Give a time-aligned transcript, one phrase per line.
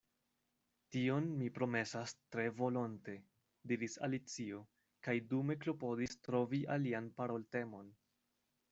[0.93, 3.15] “Tion mi promesas tre volonte,”
[3.73, 4.65] diris Alicio,
[5.09, 7.95] kaj dume klopodis trovi alian paroltemon.